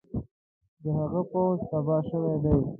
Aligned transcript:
د 0.83 0.85
هغه 0.99 1.21
پوځ 1.31 1.59
تباه 1.69 2.01
شوی 2.09 2.35
دی. 2.43 2.55